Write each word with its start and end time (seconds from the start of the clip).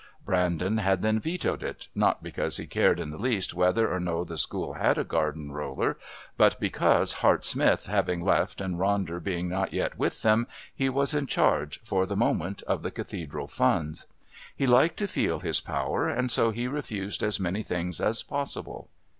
Brandon 0.25 0.77
had 0.79 1.03
then 1.03 1.19
vetoed 1.19 1.61
it, 1.61 1.87
not 1.93 2.23
because 2.23 2.57
he 2.57 2.65
cared 2.65 2.99
in 2.99 3.11
the 3.11 3.19
least 3.19 3.53
whether 3.53 3.93
or 3.93 3.99
no 3.99 4.23
the 4.23 4.35
School 4.35 4.73
had 4.73 4.97
a 4.97 5.03
garden 5.03 5.51
roller, 5.51 5.95
but 6.37 6.59
because, 6.59 7.13
Hart 7.13 7.45
Smith 7.45 7.85
having 7.85 8.19
left 8.19 8.61
and 8.61 8.79
Ronder 8.79 9.21
being 9.23 9.47
not 9.47 9.73
yet 9.75 9.99
with 9.99 10.23
them, 10.23 10.47
he 10.73 10.89
was 10.89 11.13
in 11.13 11.27
charge, 11.27 11.79
for 11.83 12.07
the 12.07 12.17
moment, 12.17 12.63
of 12.63 12.81
the 12.81 12.89
Cathedral 12.89 13.45
funds. 13.45 14.07
He 14.55 14.65
liked 14.65 14.97
to 14.97 15.07
feel 15.07 15.41
his 15.41 15.61
power, 15.61 16.09
and 16.09 16.31
so 16.31 16.49
he 16.49 16.67
refused 16.67 17.21
as 17.21 17.39
many 17.39 17.61
things 17.61 18.01
as 18.01 18.23
possible. 18.23 18.89